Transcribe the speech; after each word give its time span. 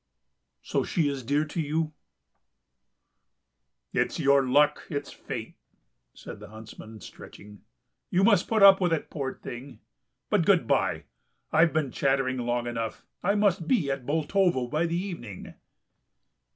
"So 0.63 0.83
she 0.83 1.07
is 1.07 1.21
dear 1.21 1.45
to 1.45 1.61
you...." 1.61 1.93
"It's 3.93 4.19
your 4.19 4.41
luck, 4.47 4.87
it's 4.89 5.11
fate!" 5.11 5.53
said 6.15 6.39
the 6.39 6.47
huntsman, 6.47 7.01
stretching. 7.01 7.61
"You 8.09 8.23
must 8.23 8.47
put 8.47 8.63
up 8.63 8.81
with 8.81 8.93
it, 8.93 9.11
poor 9.11 9.35
thing. 9.35 9.79
But 10.31 10.43
good 10.43 10.65
bye, 10.65 11.03
I've 11.51 11.71
been 11.71 11.91
chattering 11.91 12.37
long 12.39 12.65
enough.... 12.65 13.05
I 13.21 13.35
must 13.35 13.67
be 13.67 13.91
at 13.91 14.07
Boltovo 14.07 14.65
by 14.71 14.87
the 14.87 14.97
evening." 14.97 15.53